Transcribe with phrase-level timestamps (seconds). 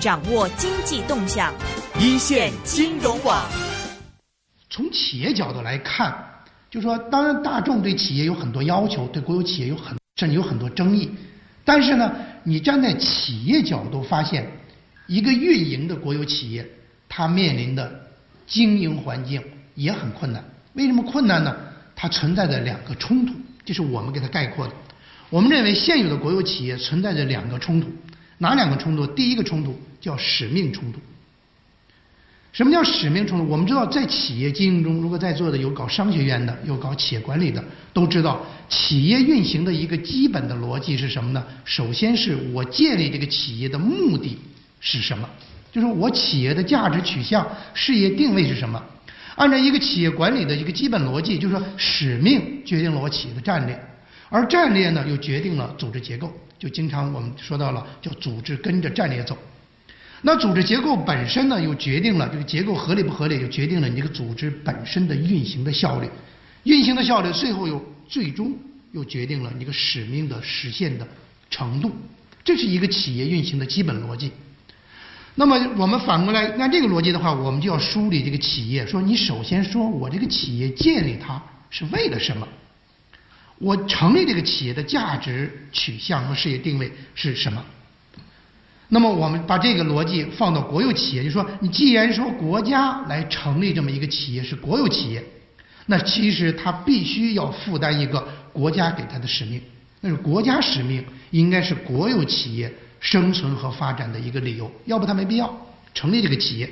[0.00, 1.52] 掌握经济动向，
[1.98, 3.44] 一线金融网。
[4.70, 6.16] 从企业角度来看，
[6.70, 11.10] 就说当然大众对企业有很多要求，对国有企业有很甚至有很多争议。
[11.64, 12.14] 但是呢，
[12.44, 14.48] 你站在企业角度发现，
[15.08, 16.64] 一个运营的国有企业，
[17.08, 17.92] 它面临的
[18.46, 19.42] 经营环境
[19.74, 20.44] 也很困难。
[20.74, 21.56] 为什么困难呢？
[21.96, 23.34] 它存在着两个冲突，
[23.64, 24.72] 这是我们给它概括的。
[25.28, 27.88] 我们认为现有的国有企业存在着两个冲突，
[28.38, 29.04] 哪两个冲突？
[29.04, 31.00] 第一个冲突叫使命冲突。
[32.50, 33.46] 什么叫使命冲突？
[33.48, 41.44] 我们知道，在企业经营中，如果在座的有搞商学院的，有搞企业管理的，都知道企业运行的一个基本的逻辑是什么呢？
[41.64, 44.38] 首先是我建立这个企业的目的
[44.80, 45.28] 是什么？
[45.70, 48.82] 就是我企业的价值取向、事业定位是什么？
[49.36, 53.78] 按照一个企业管理的一个基本逻辑，就是说使命决定了我企业的战略，
[54.30, 56.32] 而战略呢又决定了组织结构。
[56.58, 59.38] 就经常我们说到了叫组织跟着战略走。
[60.22, 66.08] 那组织结构本身呢，又决定了这个结构合理不合理，就决定了你这个组织本身的运行的效率。
[66.64, 68.52] 运行的效率，最后又最终
[68.92, 71.06] 又决定了你个使命的实现的
[71.50, 71.92] 程度。
[72.44, 74.32] 这是一个企业运行的基本逻辑。
[75.36, 78.84] 那么我们反过来按这个逻辑的话，我们就要梳理这个企业。
[78.84, 81.40] 说你首先说我这个企业建立它
[81.70, 82.48] 是为了什么？
[83.58, 87.64] 我成立这个企业的价值取向和事业定位是什么？
[88.90, 95.22] 那么我们把这个逻辑放到国有企业，就说你既然说国家来成立这么一个企业是国有企业，
[95.86, 99.60] 那其实它必须要负担一个国家给它的使命，
[100.00, 105.54] 那是国家使命应该是国有企业生存和发展的一个理由，要不它没必要
[105.92, 106.70] 成立这个企业。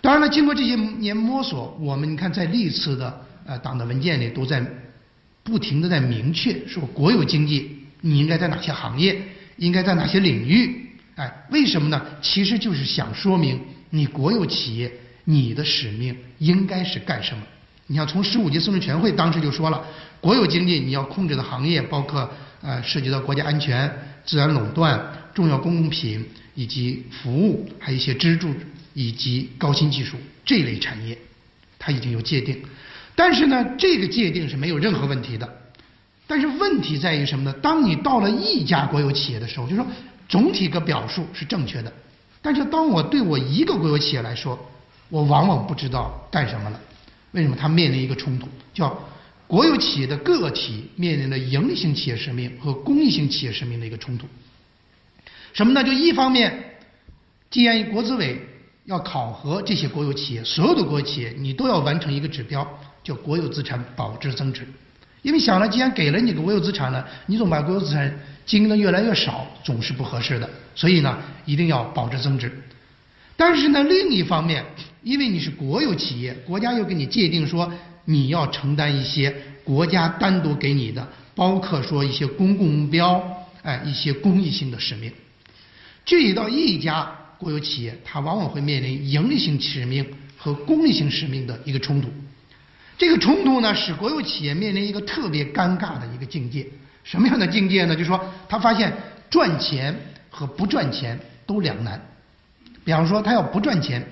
[0.00, 4.64] 当然了，经过这些年摸索，我们你看在历次的呃党的文件里都在
[5.42, 9.20] 不停的在明确说国有经济你应该在哪些行业，
[9.58, 10.86] 应该在哪些领域。
[11.20, 12.00] 哎，为什么呢？
[12.22, 14.90] 其实就是想说明你国有企业
[15.24, 17.42] 你的使命应该是干什么？
[17.88, 19.84] 你像从十五届四中全会当时就说了，
[20.18, 22.26] 国有经济你要控制的行业包括
[22.62, 23.94] 呃涉及到国家安全、
[24.24, 24.98] 自然垄断、
[25.34, 28.54] 重要公共品以及服务，还有一些支柱
[28.94, 31.18] 以及高新技术这类产业，
[31.78, 32.58] 它已经有界定。
[33.14, 35.46] 但是呢，这个界定是没有任何问题的。
[36.26, 37.52] 但是问题在于什么呢？
[37.60, 39.86] 当你到了一家国有企业的时候，就说。
[40.30, 41.92] 总体个表述是正确的，
[42.40, 44.56] 但是当我对我一个国有企业来说，
[45.08, 46.80] 我往往不知道干什么了。
[47.32, 47.56] 为什么？
[47.58, 48.96] 它面临一个冲突，叫
[49.48, 54.28] 国有企业的个体面临的盈利性企业使命和公益性企业使命的一个冲突。
[55.52, 55.82] 什么呢？
[55.82, 56.76] 就一方面，
[57.50, 58.40] 既然国资委
[58.84, 62.64] 要考核这些国有企业，所有的国有企业你都要完成一个指标，
[63.02, 64.64] 叫国有资产保值增值。
[65.22, 68.16] 因为想了，既然给了你个国有资产了，你总把国有资产
[68.50, 70.50] 经营的越来越少，总是不合适的。
[70.74, 71.16] 所以呢，
[71.46, 72.50] 一定要保值增值。
[73.36, 74.64] 但是呢，另一方面，
[75.04, 77.72] 因为你是国有企业，国家又给你界定说
[78.06, 83.22] 你要承担一些国家单独给你的，包括说一些公共目标，
[83.62, 85.12] 哎，一些公益性的使命。
[86.04, 87.08] 具体到一家
[87.38, 90.04] 国有企业，它往往会面临盈利性使命
[90.36, 92.08] 和公益性使命的一个冲突。
[92.98, 96.66] 这个冲突呢，使国有企业面临一个特别尴尬的一个境界。
[97.04, 97.94] 什么样的境界呢？
[97.94, 98.92] 就是说，他发现
[99.28, 99.94] 赚钱
[100.30, 102.00] 和不赚钱都两难。
[102.84, 104.06] 比方说，他要不赚钱，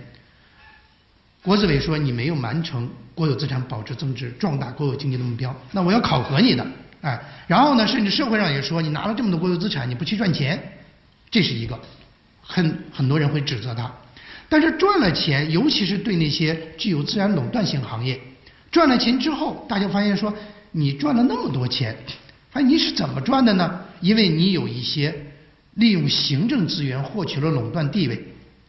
[1.43, 6.67] 国资委说你没有完成国有资产保值增值、壮大国有经济的目标，那我要考核你的。
[7.01, 10.61] 哎，然后呢，甚至社会上也说你拿了这么多国有资产，你不去赚钱，
[11.31, 11.79] 这是一个
[12.43, 13.91] 很很多人会指责他。
[14.49, 18.19] 但是赚了钱，尤其是对那些具有自然垄断性行业。
[18.71, 20.35] 赚了钱之后，大家发现说，
[20.73, 21.97] 你赚了那么多钱，
[22.59, 23.79] 哎，你是怎么赚的呢？
[24.01, 25.15] 因为你有一些
[25.75, 28.21] 利用行政资源获取了垄断地位，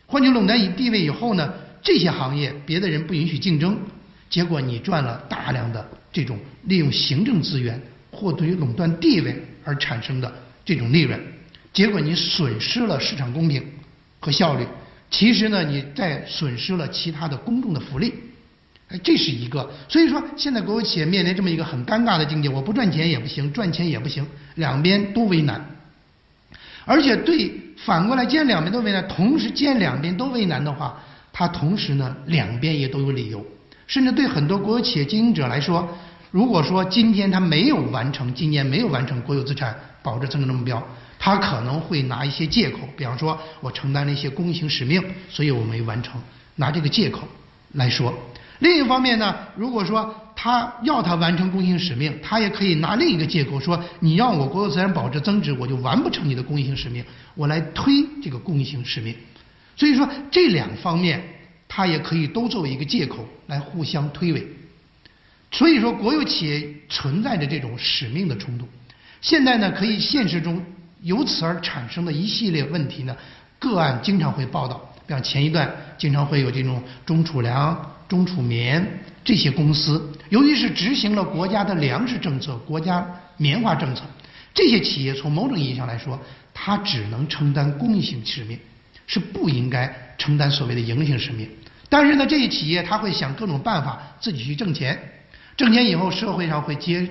[0.05, 1.51] 获取垄断地位以后呢，
[1.81, 3.75] 这些行业别的人不允许竞争，
[4.29, 5.83] 结果你赚了大量的
[6.13, 10.31] 这种利用行政资源获得垄断地位而产生的
[10.63, 11.19] 这种利润，
[11.73, 13.66] 结果你损失了市场公平
[14.19, 14.67] 和效率，
[15.09, 18.14] 其实呢，你在损失了其他的公众的福利。
[18.90, 24.26] 哎，这是一个，所以说现在国有企业面临这么一个很尴尬的境界，我不赚钱也不行，赚钱也不行，
[24.56, 25.64] 两边都为难。
[26.86, 31.00] 而且对反过来，既然两边都为难，同时既然两边都为难的话，
[31.32, 33.46] 它同时呢两边也都有理由。
[33.86, 35.88] 甚至对很多国有企业经营者来说，
[36.32, 40.84] 如果说今天他没有完成，今年没有完成国有资产保值增值的目标，
[41.20, 46.20] 他可能会拿一些借口，比方说我承担了一些公益性使命，所以我没完成，
[46.56, 47.28] 拿这个借口
[47.74, 48.12] 来说。
[48.59, 57.03] 另一方面呢，如果说他要他完成公益性使命，他也可以拿另一个借口说，你让我国有资产保值增值，我就完不成你的公益性使命，
[57.35, 59.16] 我来推这个公益性使命。
[59.76, 61.23] 所以说这两方面，
[61.67, 64.44] 他也可以都作为一个借口来互相推诿。
[65.52, 68.67] 所以说国有企业存在着这种使命的冲突。
[69.22, 70.62] 现在呢，可以现实中
[71.02, 73.16] 由此而产生的一系列问题呢，
[73.58, 78.85] 个案经常会报道，像前一段经常会有这种中储粮、中储棉
[79.23, 83.08] 这些公司，由于是执行了国家的粮食政策、国家
[83.38, 84.02] 棉花政策，
[84.53, 86.20] 这些企业从某种意义上来说，
[86.53, 88.59] 它只能承担公益性使命，
[89.06, 91.47] 是不应该承担所谓的营性使命。
[91.88, 95.00] 但是呢，这些企业他会想各种办法自己去挣钱，
[95.55, 97.08] 挣钱以后社会上会接。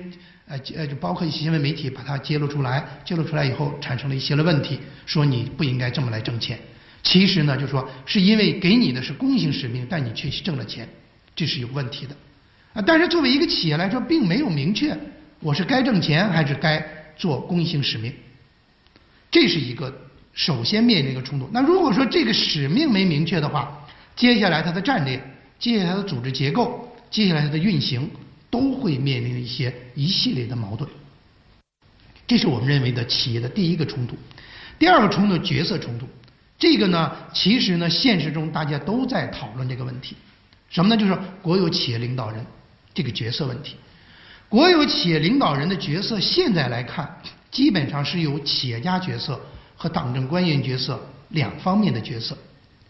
[0.49, 6.57] 呃，呃，就包括一些新闻媒体把它揭露出来，揭露出来以后产生了一些的问题，说你不应该这么来挣钱。
[7.03, 10.87] 其实呢，就说是因为给你的是公益性使命，但你却挣了钱，
[11.35, 12.15] 这是有问题的。
[12.73, 14.97] 啊，但是作为一个企业来说，并没有明确
[15.39, 16.85] 我是该挣钱还是该
[17.17, 18.13] 做公益性使命，
[19.31, 19.93] 这是一个
[20.33, 21.49] 首先面临一个冲突。
[21.51, 25.21] 那如果说这个使命没明确的话，接下来它的战略，
[25.57, 28.09] 接下来它的组织结构，接下来它的运行。
[28.51, 30.89] 都会面临一些一系列的矛盾，
[32.25, 34.17] 这是我们认为的企业的第一个冲突。
[34.79, 36.07] 第二个冲突，角色冲突。
[36.59, 40.15] 这个呢，其实呢，现实中大家都在讨论这个问题。
[40.69, 41.01] 什么呢？
[41.01, 42.45] 就是国有企业领导人
[42.93, 43.75] 这个角色问题。
[44.49, 47.09] 国有企业领导人的角色，现在来看，
[47.49, 49.39] 基本上是有企业家角色
[49.75, 52.37] 和党政官员角色两方面的角色。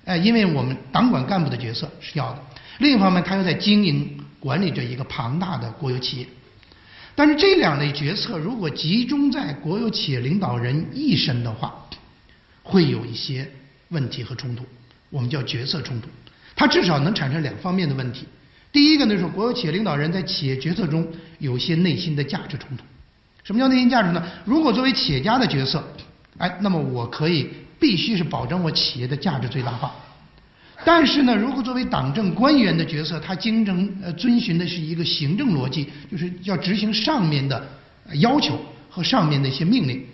[0.03, 2.39] 哎，因为我们党管干部的角色是要的，
[2.79, 4.17] 另一方面，他又在经营。
[4.39, 6.25] 管理着一个庞大的国有企业，
[7.13, 11.75] 但是这两类决策如果集中在国有企业领导人一身的话，
[12.69, 13.49] 会有一些
[13.89, 14.63] 问题和冲突，
[15.09, 16.07] 我们叫决策冲突。
[16.55, 18.25] 它至少能产生两方面的问题。
[18.71, 21.07] 第一个呢是国有企业领导人在企业决策中
[21.39, 22.83] 有些内心的价值冲突。
[23.43, 24.23] 什么叫内心价值呢？
[24.45, 25.83] 如果作为企业家的角色，
[26.37, 27.49] 哎，那么我可以
[27.79, 29.91] 必须是保证我企业的价值最大化。
[30.85, 37.67] 但是呢，如果作为党政官员的角色，他经常呃遵循的是一个行政逻辑，就是要执行上面的
[38.15, 40.05] 要求和上面的一些命令。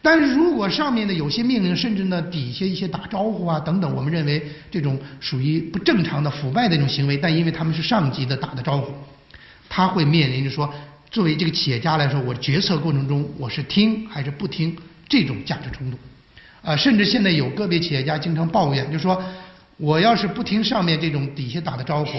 [0.00, 8.92] 但是如果上面的有些命令，甚至呢底下一些打招呼啊等等，我们认为这种属于不正常的腐败的一种行为，但因为他们是上级的打的招呼，
[9.68, 10.72] 他会面临着说，
[11.10, 14.76] 作为这个企业家来说，我决策过程中我是听还是不听
[15.08, 15.98] 这种价值冲突
[16.62, 19.22] 啊，甚至现在有个别企业家经常抱怨，就说。
[19.80, 22.18] 我要是不听上面这种底下打的招呼，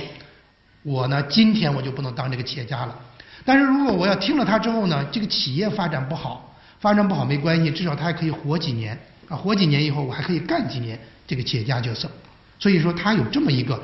[0.82, 2.98] 我呢今天我就不能当这个企业家了。
[3.44, 6.49] 但是如果我要听了他之后呢，这个企业发展不好，
[6.80, 8.98] 发展不好没关系，至少他还可以活几年
[9.28, 12.10] 啊，活几年以后我还可以干几年这个企业家角色。
[12.60, 13.82] 所以说他有这么一个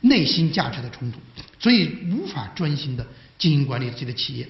[0.00, 1.18] 内心价值的冲突，
[1.58, 3.06] 所以无法专心的
[3.38, 4.48] 经营管理自己的企业。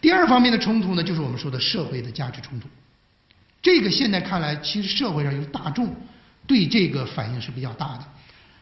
[0.00, 2.68] 第二方面的冲突呢，就是我们说的社会的价值冲突。
[3.62, 5.94] 这个现在看来，其实社会上有大众。
[6.46, 8.04] 对这个反应是比较大的，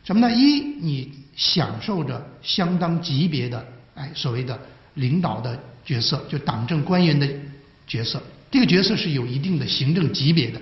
[0.04, 0.34] 什么呢？
[0.34, 3.62] 一，你享受着相当级别的
[3.94, 4.58] 哎所谓的
[4.94, 7.28] 领导的角色，就党政官员的
[7.86, 10.60] 角色，这个角色是有一定的行政级别的。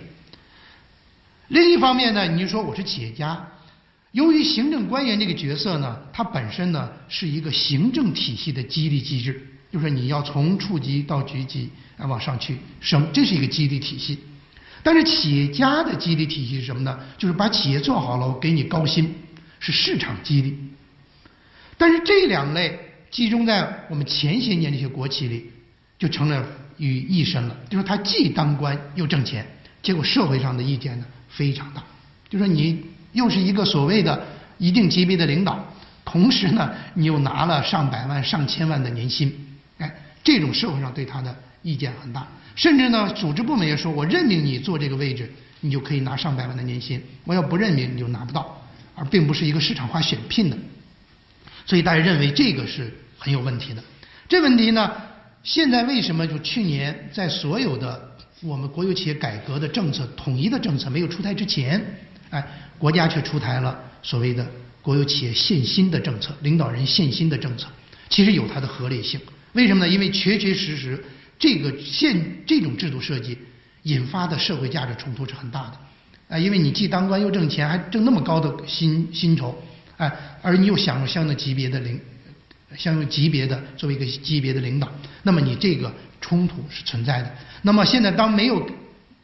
[1.49, 3.47] 另一方面呢，你就说我是企业家，
[4.13, 14.19] 由于行政官员这个角色呢，它本身呢是一个行政体系的激励机制，就是你要从处级到局级啊往上去升，这是一个激励体系。
[14.83, 16.99] 但是企业家的激励体系是什么呢？
[17.17, 19.15] 就是把企业做好了，我给你高薪，
[19.61, 20.58] 是市场激励。
[21.77, 22.79] 但是这两类
[23.11, 25.51] 集中在我们前些年这些国企里，
[25.99, 26.46] 就成了
[26.79, 27.56] 于一身了。
[27.69, 29.46] 就是他既当官又挣钱，
[29.82, 31.82] 结果社会上的意见呢非常大。
[32.29, 34.26] 就说你又是一个所谓的
[34.58, 35.64] 一定级别的领导，
[36.05, 39.32] 同时呢你又拿了上百万、上千万的年薪，
[39.79, 42.26] 哎，这种社会上对他的意见很大。
[42.55, 48.62] 甚至呢，组织部门也说，我任命你做这个位置，你就可以拿上百万的年薪；我要不任命，你就拿不到，
[48.94, 50.58] 而并不是一个市场化选聘的。
[51.64, 53.82] 所以大家认为这个是很有问题的。
[54.29, 54.91] 这问题呢，
[55.43, 58.11] 现在为什么就去年在所有的
[58.43, 61.84] 我们国有企业改革的政策统一的政策没有出台之前，
[62.31, 62.44] 哎，
[62.79, 64.46] 国家却出台了所谓的
[64.81, 67.67] 国有企业限薪的政策，领导人限薪的政策，
[68.08, 69.20] 其实有它的合理性。
[69.53, 69.93] 为什么呢？
[69.93, 71.03] 因为确确实实。
[71.39, 73.37] 这个现这种制度设计
[73.82, 79.61] 引发的社会价值冲突是很大的，啊，因为你既当官又挣钱，还挣那么高的薪薪酬，
[79.96, 80.08] 哎，
[80.41, 82.01] 而你又享受相应级别的领，
[82.76, 84.88] 相应级别的作为一个级别的领导，
[85.22, 87.31] 那么你这个冲突是存在的。
[87.62, 88.69] 那么现在当没有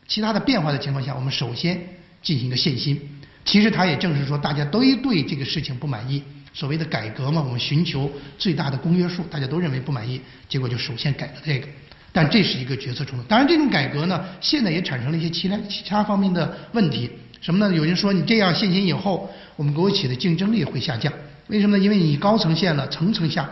[0.06, 1.80] 其他的变化的情况下，我们首先
[2.22, 3.00] 进行一个限薪，
[3.44, 11.68] 其实它也正是说大家都对这个事情不满意，所谓的改革嘛，我们寻求最大的公约数，大家都认为不满意，结果就首先改了这个。
[12.10, 13.24] 但这是一个决策冲突。
[13.24, 17.10] 当然，这种改革呢，现在也产生了一些其他其他方面的问题。
[17.40, 17.72] 什么呢？
[17.74, 21.12] 有人说你这样现行以后，我们国有企业的竞争力会下降。
[21.48, 21.82] 为什么呢？
[21.82, 23.48] 因为你高层线了，层层下，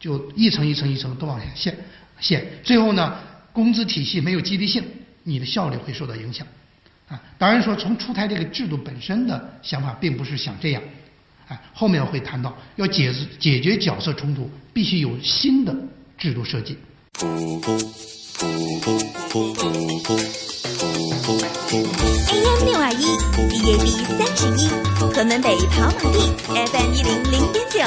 [0.00, 1.76] 就一层一层一层都往下陷
[2.18, 3.14] 陷，最后呢，
[3.52, 4.82] 工资体系没有激励性，
[5.22, 6.46] 你的效率会受到影响。
[7.08, 10.82] 啊，当然说从出台这个制度本身的想法，并不是想这样。
[11.46, 15.76] 啊，后面我会谈到，要解解决角色冲突，必须有新的
[16.16, 16.78] 制度设计。
[20.64, 23.04] AM 六二一
[23.36, 23.84] ，DAB
[24.16, 24.64] 三十一，
[25.12, 27.80] 屯门北跑马地，FM 一零零点九，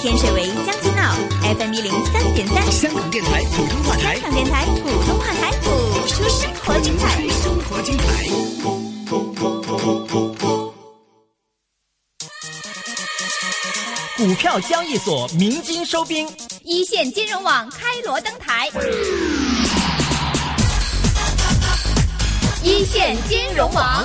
[0.00, 5.72] 天水围将军澳，FM 一零三点三，香港电台普通话台，香港电台普通话台，播
[6.06, 8.04] 出生活精彩，生活精彩。
[14.16, 16.28] 股票交易所鸣金收兵，
[16.62, 18.70] 一线金融网开锣登台。
[22.62, 24.04] 一线金融网。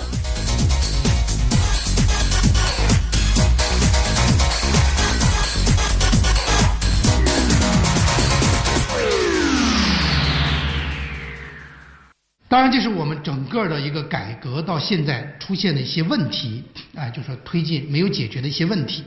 [12.48, 16.64] 当然，这是我们整个的一个改革到现在出现的一些问题，
[16.96, 19.04] 哎，就是说推进没有解决的一些问题。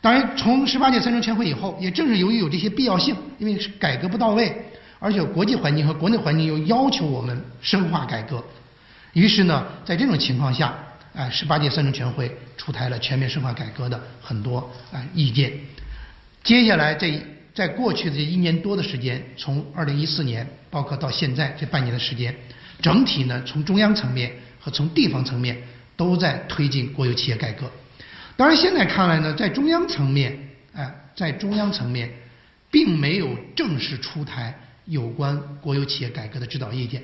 [0.00, 4.70] 当然，从十八届三中全会以后，也正是由于有这些必要性，因为改革不到位，
[5.00, 8.40] 而且国际环境和国内环境又要求我们深化改革。
[9.18, 10.72] 于是呢，在这种情况下，
[11.12, 14.58] 哎，十八届三中全会出台了全面深化改革的很多
[14.92, 15.52] 啊意见。
[16.44, 17.20] 接下来这
[17.52, 22.32] 在过去的这一年多的时间，从二零一四年，包括到现在这半年的时间，
[22.80, 25.60] 整体呢，从中央层面和从地方层面
[25.96, 27.68] 都在推进国有企业改革。
[28.36, 30.38] 当然，现在看来呢，在中央层面，
[30.72, 32.08] 哎，在中央层面，
[32.70, 37.02] 并没有正式出台有关国有企业改革的指导意见。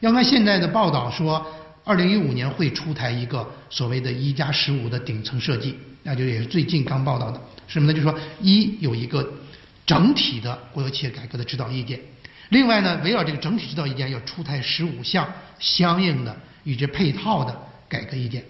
[0.00, 1.44] 要看现在的报道说，
[1.84, 7.40] 二零一五年会出台一个所谓的一加十五的顶层设计，那就也是最近刚报道的。
[7.66, 7.92] 什么呢？
[7.92, 9.26] 就是说，一有一个
[9.86, 11.98] 整体的国有企业改革的指导意见，
[12.50, 15.26] 另外呢，围绕这个整体指导意见要出台十五项
[15.58, 17.58] 相应的与之配套的
[17.88, 18.44] 改革意见。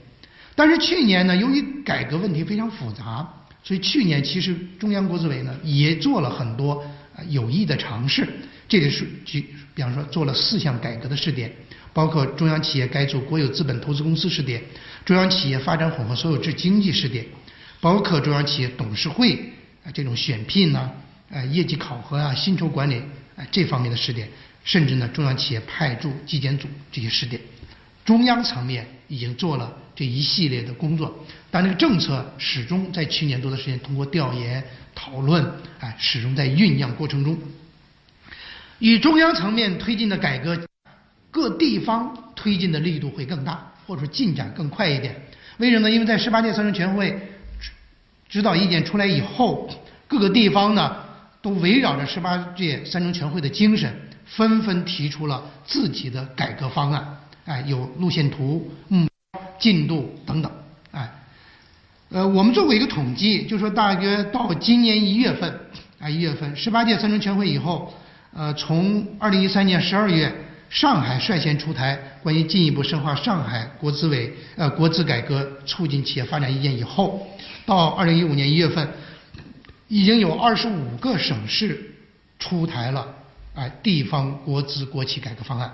[0.57, 3.25] 但是去年呢，由于改革问题非常复杂，
[3.63, 6.85] 所以去年其实中央国资委呢也做了很多
[7.29, 8.27] 有益的尝试。
[8.69, 11.53] 这个是举，比方说做了四项改革的试点，
[11.93, 14.63] 包括中央企业改组国有资本投资公司试点，
[15.05, 17.27] 中央企业发展混合所有制经济试点，
[17.81, 19.35] 包括中央企业董事会
[19.85, 20.91] 啊这种选聘呐，
[21.31, 23.03] 呃业绩考核啊薪酬管理
[23.37, 24.29] 啊这方面的试点，
[24.63, 27.43] 甚至呢中央企业派驻纪检组这些试点，
[28.05, 34.63] 中央层面已经做了这一系列的工作，但这个政策始终在去年多的时间通过调研
[34.95, 35.45] 讨论，
[35.81, 37.37] 哎始终在酝酿过程中。
[38.85, 40.61] 与中央层面推进的改革，
[41.31, 45.17] 各地方推进的力度会更大，或者说进展更快一点。
[45.57, 45.95] 为什么呢？
[45.95, 47.19] 因为在十八届三中全会
[48.29, 49.71] 指导意见出来以后，
[50.07, 50.97] 各个地方呢
[51.41, 53.91] 都围绕着十八届三中全会的精神，
[54.27, 57.17] 纷纷提出了自己的改革方案。
[57.47, 60.53] 哎，有路线图、目标、进度等等。
[60.91, 61.11] 哎，
[62.11, 65.59] 呃，我们做过一个统计，就说大约到今年一月份，
[65.99, 67.91] 啊，一月份十八届三中全会以后。
[68.37, 70.33] 呃，从二零一三年十二月，
[70.69, 77.25] 上海率先出台关于进一步深化上海国资委呃国资改革促进企业发展意见以后，
[77.65, 78.89] 到二零一五年一月份，
[79.87, 81.95] 已经有二十五个省市
[82.41, 83.07] 出台了
[83.55, 85.73] 啊地方国资国企改革方案，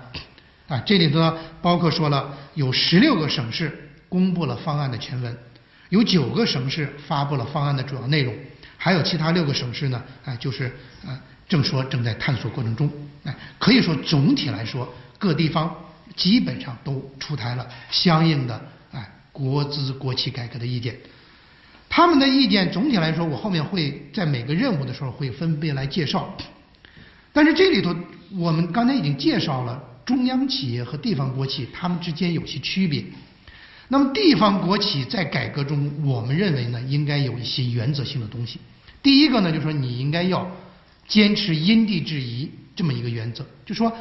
[0.67, 5.35] 啊这里头包括说了有十六个省市公布了方案的全文，
[5.89, 8.35] 有九个省市发布了方案的主要内容，
[8.77, 10.65] 还有其他六个省市呢，啊就是
[11.03, 11.19] 啊。
[11.51, 12.89] 正说正在探索过程中，
[13.25, 15.75] 哎，可以说总体来说，各地方
[16.15, 20.95] 基本上都出台了相应的哎国资国企改革的意见。
[21.89, 26.33] 他们的意见总体来说，我后面会在每个任务的时候会分别来介绍。
[27.33, 27.93] 但是这里头，
[28.37, 33.03] 我们刚才已经介绍了中央企业和地方国企，他们之间有些区别。
[33.89, 38.57] 那么地方国企在改革中，我们认为呢，应该有一些原则性的东西。
[39.03, 40.49] 第一个呢，就是说你应该要。
[41.11, 43.91] 坚持因地制宜这么一个原则，就说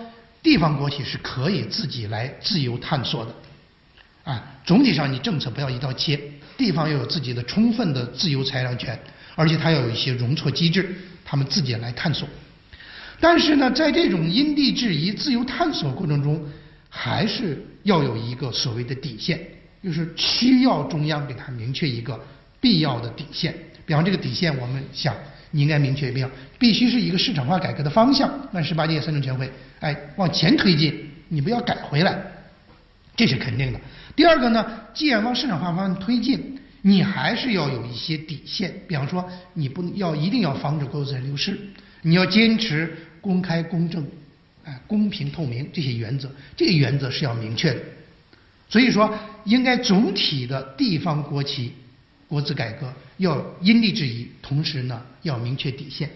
[0.45, 3.35] 地方国企是可以自己来自由探索的，
[4.23, 6.17] 啊，总体上你政策不要一刀切，
[6.57, 8.97] 地方要有自己的充分的自由裁量权，
[9.35, 12.29] 而且它要有一些容错机制，他们自己来探索。
[13.19, 16.41] 但是呢，在这种因地制宜、自由探索过程中，
[16.89, 19.37] 还是要有一个所谓的底线，
[19.83, 22.25] 就是需要中央给他明确一个
[22.61, 23.53] 必要的底线。
[23.85, 25.13] 比方这个底线，我们想
[25.53, 32.23] 你应该明确，比方必须是一个市场化改革的方向，按十八届三中全会，哎，往前推进，你不要改回来，
[33.17, 33.81] 这是肯定的。
[34.15, 34.65] 第二个呢，
[34.95, 41.59] 既然往市场化方向推进，你还是要有一些底线，比方说你不要一定要防止国有资产流失，
[42.03, 44.07] 你要坚持公开、公正、
[44.65, 47.81] 哎公平、透明这些原则，这个原则是要明确的。
[48.69, 49.13] 所以说，
[49.45, 51.73] 应该总体的地方国企
[52.29, 56.09] 国资改革要因地制宜，同时呢要明确底线。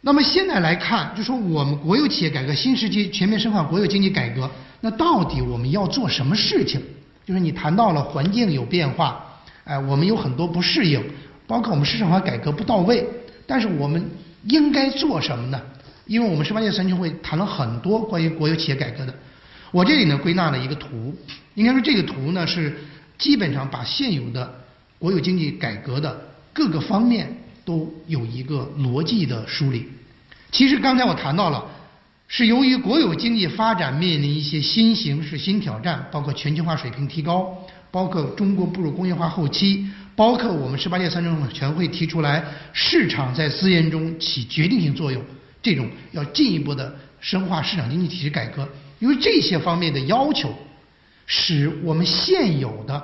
[0.00, 6.80] 那么现在来看，就说我们国有企业改革新时期全面深化国有经济改革，那到底我们要做什么事情？
[7.26, 9.22] 就是你谈到了环境有变化，
[9.64, 11.04] 哎，我们有很多不适应，
[11.46, 13.06] 包括我们市场化改革不到位，
[13.46, 14.02] 但是我们
[14.44, 15.60] 应该做什么呢？
[16.06, 19.14] 因为我们十八届三全会谈了很多关于国有企业改革的，
[19.70, 21.14] 我这里呢归纳了一个图，
[21.54, 22.78] 应该说这个图呢是
[23.18, 24.50] 基本上把现有的
[24.98, 26.20] 国有经济改革的
[26.52, 29.88] 各个方面都有一个逻辑的梳理。
[30.50, 31.64] 其实刚才我谈到了，
[32.26, 37.56] 是由于国有经济发展面临一些新形势、新挑战，包括全球化水平提高，
[37.90, 39.86] 包括中国步入工业化后期，
[40.16, 45.22] 包括我们十八届三中全会提出来市场在资源中起决定性作用，
[45.62, 48.68] 这种要进一步的深化市场经济体制改革。
[48.98, 50.52] 因为这些方面的要求，
[51.26, 53.00] 使我们现有的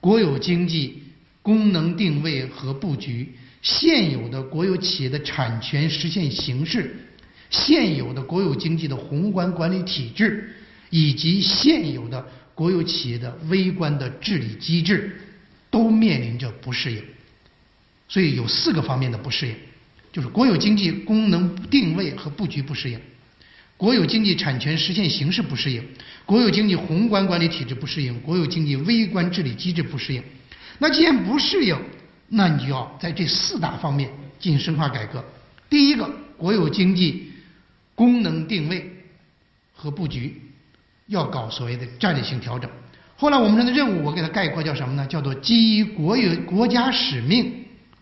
[0.00, 1.02] 国有经济
[1.42, 3.34] 功能定位和布局。
[3.60, 6.94] 现有的国有企业的产权实现形式，
[7.50, 10.54] 现有的国有经济的宏观管理体制，
[10.90, 15.20] 以及现有的国有企业的微观的治理机制，
[15.70, 17.02] 都面临着不适应。
[18.08, 19.54] 所以有四个方面的不适应，
[20.12, 22.98] 就是国有经济功能定位和布局不适应，
[23.76, 25.82] 国有经济产权实现形式不适应，
[26.24, 30.22] 国有经济宏观管理体制不适应，国有经济微观治理机制不适应。
[30.78, 31.76] 那既然不适应，
[32.28, 35.24] 那你就要在这四大方面进行深化改革。
[35.68, 37.32] 第一个，国有经济
[37.94, 38.88] 功能定位
[39.74, 40.40] 和布局
[41.08, 42.70] 要搞所谓的战略性调整。
[43.16, 45.06] 后来我们的任务，我给它概括叫什么呢？
[45.06, 47.52] 叫做基于国有国家使命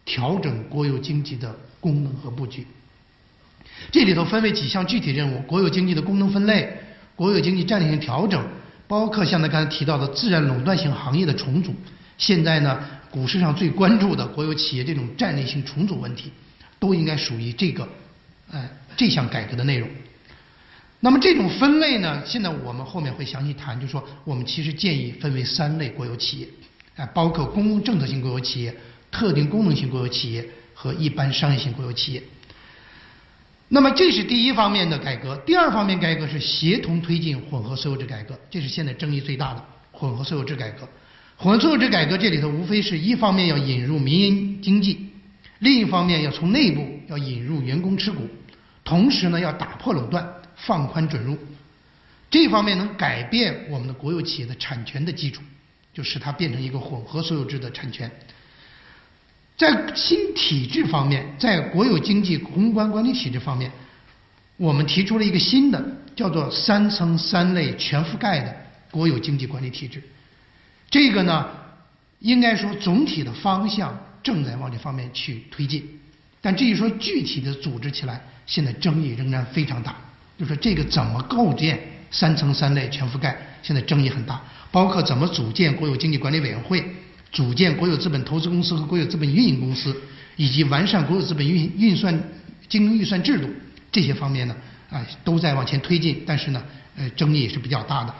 [0.05, 2.67] 调整国有经济的功能和布局。
[3.91, 6.77] 这里头分为几项具体任务：国有经济的功能分类、
[7.15, 8.47] 国有经济战略性调整，
[8.87, 11.75] 包括像他刚才提到的自然垄断性行业的重组。
[12.19, 12.81] 现在呢？
[13.09, 16.31] 股市上最关注的国有企业这种战略性重组问题，
[16.79, 17.89] 都应该属于这个，
[18.51, 19.89] 呃，这项改革的内容。
[21.01, 26.49] 那么这种分类呢，现在我们后面会详细谈，就说我们其实建议分为三类国有企业，
[26.97, 28.75] 啊，包括公共政策性国有企业、
[29.11, 32.23] 特定功能性国有企业和一般商业性国有企业。
[33.69, 40.87] 那么这是第一方面的改革，第二方面改革是协同推进混合所有制改革，这是现在争议最大的混合所有制改革。
[41.39, 45.11] 混合所有制改革这里头无非是一方面要引入民营经济，
[45.59, 48.27] 另一方面要从内部要引入员工持股，
[48.83, 51.37] 同时呢要打破垄断，放宽准入，
[52.31, 55.43] 这方面能改变我们的国有企业的产权的基础，
[55.93, 58.11] 就使它变成一个混合所有制的产权。
[59.59, 63.71] 在新体制方面，在国有经济宏观管理体制方面，
[64.57, 68.57] 我们提出了一个新的叫做三层三类全覆盖的
[68.91, 70.03] 国有经济管理体制。
[70.97, 71.47] 这个呢，
[72.21, 75.87] 应该说总体的方向正在往这方面去推进，
[76.41, 79.95] 但至于说具体的组织起来，现在争议仍然非常大。
[80.39, 81.79] 就说这个怎么构建
[82.11, 84.43] 三层三类全覆盖，现在争议很大。
[84.73, 86.83] 包括怎么组建国有经济管理委员会，
[87.31, 89.95] 组建国有资本投资公司和国有资本运营公司，
[90.37, 92.19] 以及完善国有资本运运算
[92.71, 93.47] 经营预算制度
[93.93, 94.57] 这些方面呢，
[94.89, 96.65] 啊，都在往前推进，但是呢，
[96.97, 98.15] 呃，争议也是比较大的。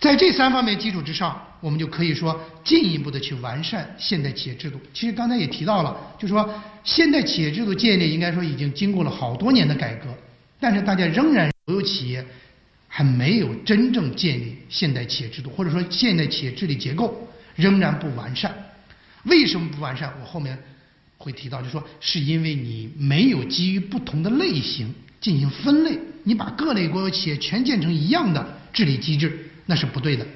[0.00, 4.80] 在这三方面基础之上，我们就可以说进一步的去完善现代企业制度。
[4.94, 6.48] 其实刚才也提到了，就说
[6.84, 10.06] 现代企业制度建立，应该说已经经过了好多年的改革，
[10.60, 12.24] 但是大家仍然国有企业
[12.86, 18.54] 还没有真正建立现代企业制度，或者说现代企业治理结构仍然不完善。
[19.24, 20.12] 为什么不完善？
[20.20, 20.56] 我后面
[21.16, 29.46] 会提到，就说是因为你没有基于不同的类型进行分类，你把各类国有企业全建成一样的治理机制。
[29.70, 30.26] 那是不对的，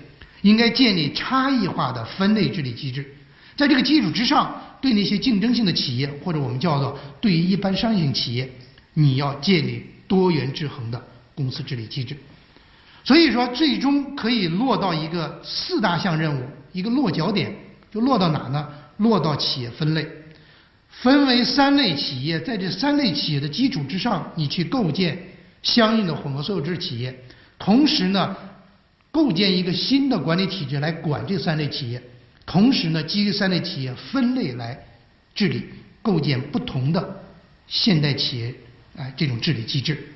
[0.43, 3.03] 应该建立差异化的分类治理机制，
[3.57, 8.47] 在这个基础之上，对那些竞争性的企业，或者我们叫做对于一般商业性企业，
[8.93, 11.03] 你要建立多元制衡的
[11.35, 12.15] 公司治理机制。
[13.05, 17.57] 所以说，最终可以落到一个四大项任务，一个落脚点，
[17.91, 18.69] 就落到哪呢？
[18.99, 20.07] 落到企业分类，
[20.91, 25.19] 分为三类企业，在这三类企业的基础之上，你去构建
[25.63, 27.19] 相应的混合所有制企业，
[27.59, 28.37] 同时呢。
[29.13, 32.03] 构建一个新的管理体制来管这三类企业，
[32.47, 34.77] 同时呢，基于三类企业分类来
[35.35, 35.63] 治理，
[36.01, 37.23] 构建不同的
[37.69, 38.55] 现代企业
[38.97, 40.09] 哎这种治理机制。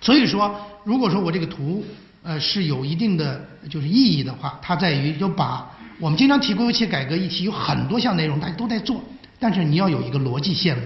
[0.00, 0.52] 所以说，
[0.84, 1.84] 如果说我这个图
[2.24, 9.00] 呃是有一定的就是意义的话，它在于就把我们经常提国有企业改革一提，有很多项内容大家都在做，
[9.38, 10.76] 但是你要有一个逻辑线，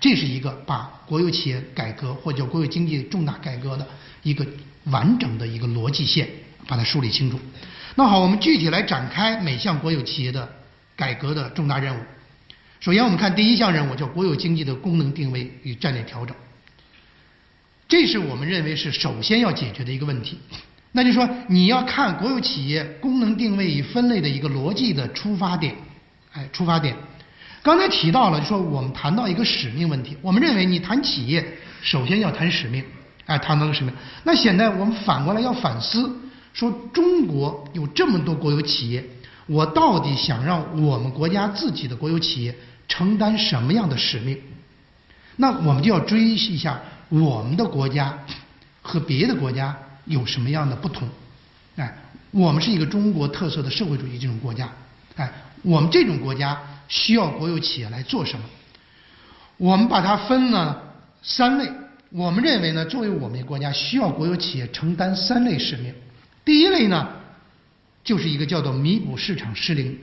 [0.00, 3.86] 这是一个把国有企业改革或者国有经济重大改革的
[4.22, 4.46] 一个
[4.84, 6.26] 完整的一个逻辑线，
[6.72, 7.38] 把它梳理清楚。
[7.96, 10.50] 那好，我们具体来展开每项国有企业的
[10.96, 11.98] 改革的重大任务。
[12.80, 16.34] 首先，我们看第一项任务叫国有经济的功能定位与战略调整，
[17.86, 20.38] 这是我们认为是首先要解决的一个问题。
[20.92, 25.74] 那就说，你要看国有企业功能定位与分类的一个逻辑的出发点，
[26.32, 26.96] 哎，出发点。
[27.62, 31.44] 刚才提到了，就说我们谈到一个使命问题，我们认为你谈企业，
[31.82, 32.82] 首先要谈使命，
[33.26, 33.92] 哎，谈到个使命。
[34.24, 36.18] 那现在我们反过来要反思。
[36.52, 39.04] 说中国有这么多国有企业，
[39.46, 42.54] 我到底想让我们国家自己的国有企业
[42.88, 44.38] 承担什么样的使命？
[45.36, 48.18] 那我们就要追析一下我们的国家
[48.82, 51.08] 和别的国家有什么样的不同。
[51.76, 51.96] 哎，
[52.30, 54.68] 我们是一个中国特色的社会主义这种国家，
[55.16, 58.44] 哎，我们这种国家需要国有企业来做什么？
[59.56, 60.82] 我们把它分了
[61.22, 61.66] 三类，
[62.10, 65.94] 我们认为呢，作为我们国家需要国有企业承担三类使命。
[66.44, 67.08] 第一类呢，
[68.02, 69.96] 就是一个叫做弥补市场失灵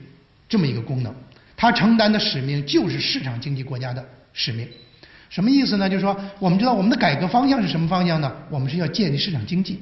[0.48, 1.14] 这么一个功能，
[1.56, 4.66] 它承担的使命就是市场经济国家的使命。
[5.28, 5.88] 什么意思呢？
[5.88, 8.32] 就是说，我们知道我们的改革方向是什么方向呢？
[8.50, 9.80] 我们是要建立市场经济。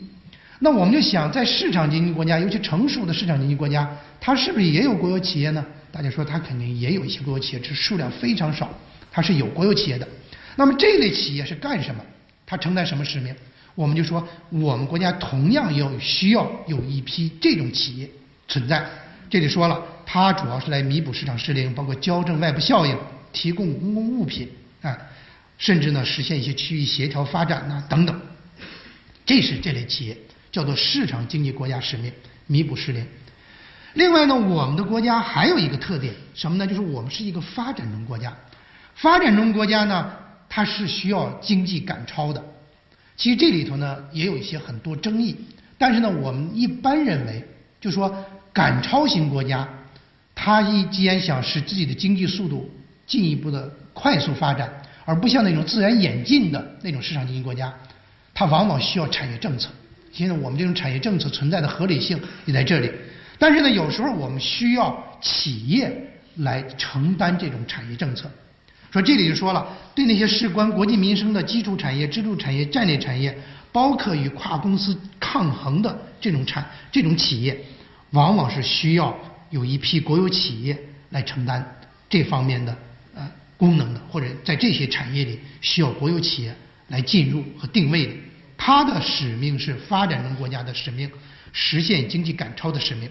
[0.59, 3.89] 那我们就想，在市场经济国家，尤其成熟的市场经济国家，
[4.21, 5.65] 它是不是也有国有企业呢？
[5.91, 8.69] 大家说，它肯定也有一些国有企业，只是数量非常少，
[9.11, 10.07] 它是有国有企业的。
[10.57, 12.05] 那么这类企业是干什么？
[12.45, 13.35] 它承担什么使命？
[13.79, 18.11] 我们就说，我们国家同样要需要有一批这种企业
[18.49, 18.85] 存在。
[19.31, 22.99] 这里说了，它主要是来弥补市场失灵，包括矫正外部效应，
[23.33, 24.49] 提供公共物品，
[24.83, 24.99] 啊，
[25.59, 28.21] 甚至呢实现一些区域协调发展呐等等。
[29.25, 30.19] 这是这类企业
[30.51, 32.13] 叫做市场经济国家使命，
[32.49, 33.07] 弥补失灵。
[33.95, 36.67] 另外呢，我们的国家还有一个特点，什么呢？
[36.67, 38.37] 就是我们是一个发展中国家。
[38.97, 40.11] 发展中国家呢，
[40.49, 42.45] 它是需要经济赶超的。
[43.19, 45.37] 其实这里头呢也有一些很多争议，
[45.77, 47.45] 但是呢，我们一般认为，
[47.81, 49.69] 就说赶超型国家，
[50.37, 52.71] 它一既然想使自己的经济速度
[53.07, 54.73] 进一步的快速发展，
[55.05, 57.75] 而不像那种自然演进的那种市场经济国家，
[58.33, 59.69] 它往往需要产业政策。
[60.13, 62.91] 现在我们这种产业政策存在的合理性也在这里，
[63.37, 65.93] 但是呢，有时候我们需要企业
[66.37, 68.31] 来承担这种产业政策。
[68.91, 73.37] 说这里就说了，对那些事关国计民生的基础产业、支柱产业、战略产业，
[73.71, 77.59] 包括与跨公司抗衡的这种产这种企业，
[78.11, 79.15] 往往是需要
[79.51, 80.79] 有一批国有企业
[81.11, 81.77] 来承担
[82.09, 82.75] 这方面的
[83.15, 86.57] 呃功能的，或者在这些产业里需要国有企业
[86.89, 88.13] 来进入和定位的。
[88.57, 91.11] 它的使命是发展中国家的使命，
[91.53, 93.09] 实现经济赶超的使命。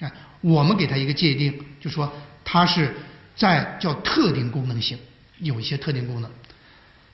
[0.00, 2.12] 啊，我们给它一个界定，就说
[2.44, 2.94] 它是
[3.36, 4.98] 在叫特定功能性。
[5.40, 6.30] 有一些特定功能，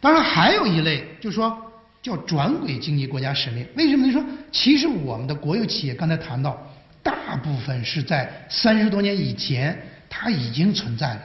[0.00, 1.56] 当然还有一类，就是说
[2.02, 3.66] 叫转轨经济国家使命。
[3.76, 4.06] 为什么？
[4.06, 6.56] 你说其实我们的国有企业刚才谈到，
[7.02, 11.20] 大部分是在三十多年以前它已经存在了。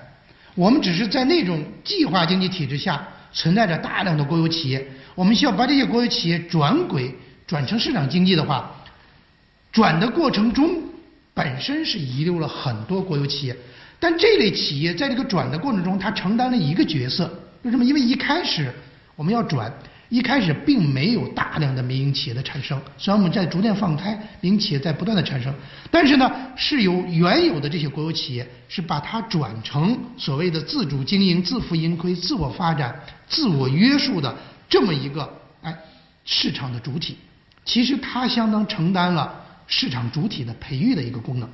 [0.56, 4.86] 我们只是在那种计划经济体制下存在着大量的国有企业，
[5.16, 7.14] 我们需要把这些国有企业转轨
[7.48, 8.72] 转成市场经济的话，
[9.72, 10.84] 转的过程中
[11.34, 13.56] 本身是遗留了很多国有企业。
[14.02, 17.86] 但这类企业在这个转的过程中，它承担了一个角色，为什么？
[17.86, 18.74] 因为一开始
[19.16, 19.72] 我们要转，
[20.10, 25.54] 一开始并没有大量的民营企业的产生，虽然我们在逐渐放开，民营企业在不断的产生，
[25.92, 34.36] 但是呢，是由原有的这些国有企业是把它转成所谓的自主经营、自负盈亏、自我发展、自我约束的
[34.68, 35.72] 这么一个哎
[36.26, 37.18] 市场的主体，
[37.64, 41.48] 其实它相当承担了市场主体的培育的一个功能。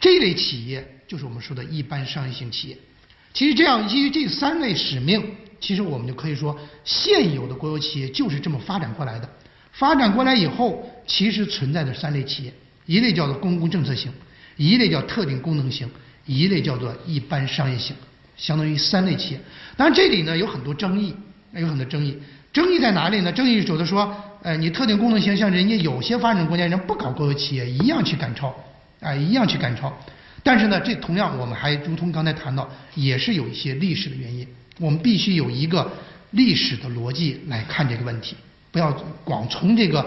[0.00, 2.78] 这类企业就是我们说的一般商业型企业。
[3.34, 5.22] 其实这样基于这三类使命，
[5.60, 9.28] 其实我们就可以说，现有的国有企业就是这么发展过来的。
[9.72, 12.54] 发展过来以后，其实存在的三类企业，
[12.86, 14.10] 一类叫做公共政策型，
[14.56, 15.86] 一类叫特定功能型，
[16.24, 17.94] 一类叫做一般商业型，
[18.34, 19.40] 相当于三类企业。
[19.76, 21.14] 当然这里呢有很多争议，
[21.54, 22.16] 有很多争议。
[22.54, 23.30] 争议在哪里呢？
[23.30, 28.54] 争议有的说，呃，你特定功能型像人家有些发展国家人不搞国有企业，一样去赶超。
[29.00, 29.92] 啊，一样去赶超，
[30.42, 34.46] 但是呢，这同样我们还如同刚才谈到，也是有一些历史的原因。
[34.78, 35.90] 我们必须有一个
[36.30, 38.34] 历史的逻辑来看这个问题，
[38.70, 38.90] 不要
[39.22, 40.04] 光从这个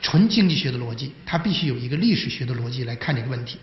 [0.00, 3.58] 纯经济学的逻辑，它必须有一个历史学的逻辑来看这个问题。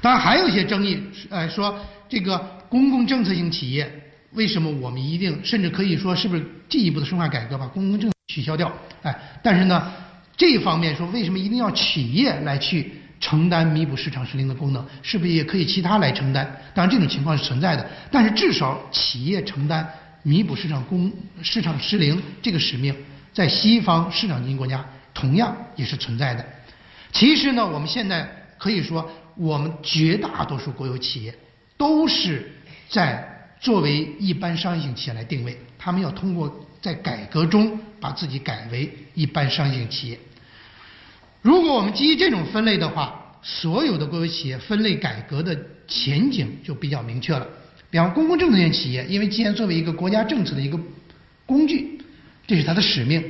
[0.00, 3.88] 当然还有一些争议，呃，说这个公共政策性企业
[4.32, 8.72] 为什么我们一定，甚至可以说是不是进一步的深化改革，把公共政策取消掉？
[9.02, 9.92] 哎，但是呢，
[10.36, 12.90] 这一方面说为什么一定要企业来去
[13.22, 14.84] 承担弥补市场失灵的功能？
[15.00, 16.44] 是不是也可以其他来承担？
[16.74, 19.88] 当然这种情况是存在的，但是至少企业承担
[20.24, 22.92] 弥补市场公市场失灵这个使命，
[23.32, 26.44] 在西方市场经济国家同样也是存在的。
[27.12, 31.32] 其实呢，我们现在可以说，我们绝大多数国有企业
[31.76, 32.50] 都是
[32.88, 33.24] 在
[33.60, 40.18] 作为一般商业性企业来定位，他们要通过在改革中把自己改为一般商业性企业。
[41.42, 47.46] 如果我们基于这种分类的话，所有的国有企业分类改革的前景就比较明确了。
[47.90, 50.78] 比方公共政策性企业，因为既然作为一个国家政策的一个
[51.44, 52.00] 工具，
[52.46, 53.22] 这是它的使命，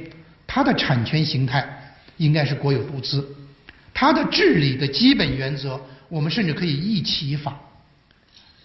[0.46, 3.26] 它的产权形态应该是国有独资。
[3.94, 7.58] 它的治理的基本原则，我们甚至可以一起一法，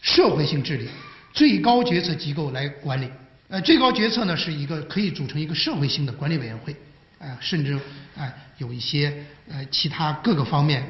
[0.01, 0.87] 社会性治理，
[1.33, 3.07] 最高决策机构来管理。
[3.47, 6.75] 呃，最高决策呢是一个可以组成一个社会性的管理委员会，
[7.19, 7.73] 啊，甚至
[8.17, 10.85] 啊有一些呃其他各个方面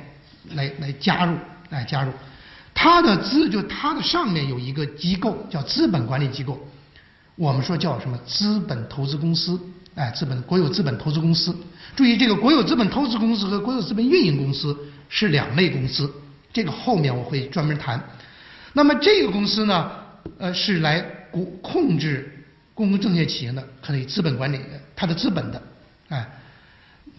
[0.53, 1.37] 来来加入，
[1.69, 2.11] 来加入。
[2.73, 6.59] 它的资就它的上面有一个机构叫资本管理机构，
[7.35, 9.59] 我们说叫什么资本投资公司。
[9.95, 11.55] 哎，资本国有资本投资公司，
[11.95, 14.77] 注意这个国有资本投资公司和国有资本运营公司
[15.09, 16.07] 是两类公司，
[16.53, 17.99] 这个后面我会专门谈。
[18.73, 19.89] 那么这个公司呢，
[20.37, 24.59] 呃，是来控控制公共政策企业的，可以资本管理
[24.95, 25.59] 它的资本的，
[26.09, 26.25] 哎，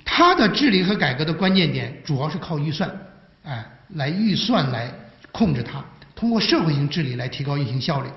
[0.04, 2.90] 它的治理和改革的关键点主要是靠预算，
[3.44, 4.92] 哎，来预算来
[5.32, 8.08] 控制它，通过社会性治理来提高运行效率。